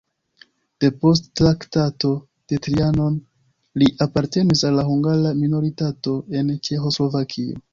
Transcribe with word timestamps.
Depost 0.83 1.27
Traktato 1.41 2.09
de 2.53 2.59
Trianon 2.67 3.19
li 3.83 3.91
apartenis 4.07 4.67
al 4.71 4.77
la 4.81 4.87
hungara 4.91 5.35
minoritato 5.43 6.17
en 6.41 6.51
Ĉeĥoslovakio. 6.71 7.63